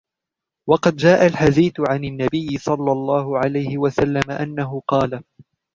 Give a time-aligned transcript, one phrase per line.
[0.69, 5.23] وَقَدْ جَاءَ الْحَدِيثُ عَنْ النَّبِيِّ صَلَّى اللَّهُ عَلَيْهِ وَسَلَّمَ أَنَّهُ قَالَ